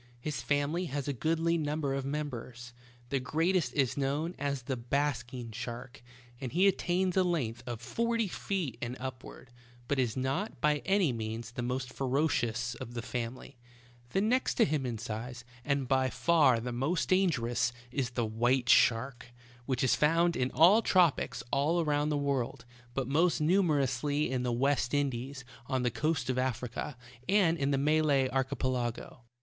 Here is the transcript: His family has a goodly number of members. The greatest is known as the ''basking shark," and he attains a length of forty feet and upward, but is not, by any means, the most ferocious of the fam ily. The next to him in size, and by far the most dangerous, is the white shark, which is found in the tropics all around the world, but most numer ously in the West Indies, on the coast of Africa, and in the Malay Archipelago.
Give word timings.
His 0.19 0.41
family 0.41 0.85
has 0.85 1.07
a 1.07 1.13
goodly 1.13 1.59
number 1.59 1.93
of 1.93 2.05
members. 2.05 2.73
The 3.09 3.19
greatest 3.19 3.71
is 3.75 3.95
known 3.95 4.33
as 4.39 4.63
the 4.63 4.75
''basking 4.75 5.53
shark," 5.53 6.01
and 6.41 6.51
he 6.51 6.67
attains 6.67 7.15
a 7.15 7.23
length 7.23 7.61
of 7.67 7.81
forty 7.83 8.27
feet 8.27 8.79
and 8.81 8.97
upward, 8.99 9.51
but 9.87 9.99
is 9.99 10.17
not, 10.17 10.59
by 10.59 10.77
any 10.85 11.13
means, 11.13 11.51
the 11.51 11.61
most 11.61 11.93
ferocious 11.93 12.73
of 12.73 12.95
the 12.95 13.03
fam 13.03 13.35
ily. 13.35 13.57
The 14.09 14.21
next 14.21 14.55
to 14.55 14.65
him 14.65 14.87
in 14.87 14.97
size, 14.97 15.45
and 15.63 15.87
by 15.87 16.09
far 16.09 16.59
the 16.59 16.71
most 16.71 17.09
dangerous, 17.09 17.71
is 17.91 18.09
the 18.09 18.25
white 18.25 18.69
shark, 18.69 19.27
which 19.67 19.83
is 19.83 19.93
found 19.93 20.35
in 20.35 20.47
the 20.47 20.81
tropics 20.83 21.43
all 21.51 21.79
around 21.79 22.09
the 22.09 22.17
world, 22.17 22.65
but 22.95 23.07
most 23.07 23.39
numer 23.39 23.79
ously 23.83 24.31
in 24.31 24.41
the 24.41 24.51
West 24.51 24.95
Indies, 24.95 25.45
on 25.67 25.83
the 25.83 25.91
coast 25.91 26.27
of 26.27 26.39
Africa, 26.39 26.97
and 27.29 27.55
in 27.59 27.69
the 27.69 27.77
Malay 27.77 28.27
Archipelago. 28.29 29.19